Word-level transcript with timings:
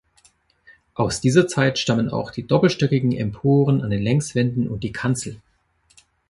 Aus 0.95 1.21
dieser 1.21 1.47
Zeit 1.47 1.77
stammen 1.77 2.09
auch 2.09 2.31
die 2.31 2.47
doppelstöckigen 2.47 3.11
Emporen 3.11 3.83
an 3.83 3.91
den 3.91 4.01
Längswänden 4.01 4.67
und 4.67 4.83
die 4.83 4.91
Kanzel. 4.91 5.39